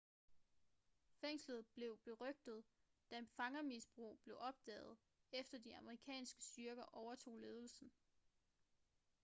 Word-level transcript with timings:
fængslet 1.21 1.65
blev 1.73 1.97
berygtet 2.05 2.63
da 3.11 3.21
fangermisbrug 3.35 4.19
blev 4.23 4.37
opdaget 4.39 4.97
efter 5.31 5.57
de 5.57 5.75
amerikanske 5.77 6.43
styrker 6.43 6.83
overtog 6.93 7.37
ledelsen 7.37 7.91